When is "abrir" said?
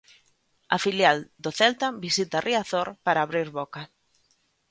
3.25-3.47